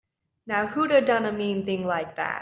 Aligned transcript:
Now 0.47 0.65
who'da 0.65 1.01
done 1.05 1.25
a 1.25 1.31
mean 1.31 1.63
thing 1.63 1.85
like 1.85 2.15
that? 2.15 2.39